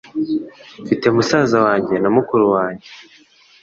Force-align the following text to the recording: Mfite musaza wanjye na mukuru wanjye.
Mfite 0.83 1.05
musaza 1.15 1.57
wanjye 1.65 1.95
na 2.01 2.09
mukuru 2.15 2.45
wanjye. 2.55 2.87